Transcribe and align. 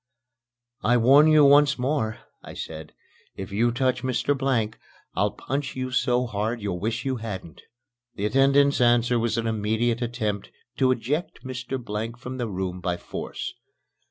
"I 0.81 0.97
warn 0.97 1.27
you 1.27 1.45
once 1.45 1.77
more," 1.77 2.21
I 2.41 2.55
said, 2.55 2.93
"if 3.35 3.51
you 3.51 3.71
touch 3.71 4.01
Mr. 4.01 4.35
Blank, 4.35 4.79
I'll 5.13 5.29
punch 5.33 5.75
you 5.75 5.91
so 5.91 6.25
hard 6.25 6.59
you'll 6.59 6.79
wish 6.79 7.05
you 7.05 7.17
hadn't." 7.17 7.61
The 8.15 8.25
attendant's 8.25 8.81
answer 8.81 9.19
was 9.19 9.37
an 9.37 9.45
immediate 9.45 10.01
attempt 10.01 10.49
to 10.77 10.89
eject 10.89 11.43
Mr. 11.45 11.77
Blank 11.79 12.17
from 12.17 12.37
the 12.37 12.47
room 12.47 12.79
by 12.81 12.97
force. 12.97 13.53